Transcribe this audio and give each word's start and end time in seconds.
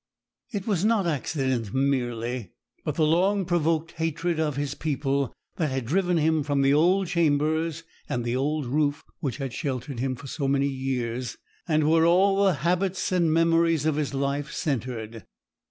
It 0.51 0.65
was 0.65 0.83
not 0.83 1.05
accident 1.05 1.75
merely, 1.75 2.53
but 2.83 2.95
the 2.95 3.05
long 3.05 3.45
provoked 3.45 3.91
hatred 3.91 4.39
of 4.39 4.55
his 4.55 4.73
people, 4.73 5.31
that 5.57 5.69
had 5.69 5.85
driven 5.85 6.17
him 6.17 6.41
from 6.41 6.63
the 6.63 6.73
old 6.73 7.05
chambers 7.05 7.83
and 8.09 8.25
the 8.25 8.35
old 8.35 8.65
roof 8.65 9.03
which 9.19 9.37
had 9.37 9.53
sheltered 9.53 9.99
him 9.99 10.15
for 10.15 10.25
so 10.25 10.47
many 10.47 10.69
years, 10.69 11.37
and 11.67 11.87
where 11.87 12.07
all 12.07 12.43
the 12.43 12.53
habits 12.65 13.11
and 13.11 13.31
memories 13.31 13.85
of 13.85 13.95
his 13.95 14.11
life 14.15 14.51
centred. 14.51 15.23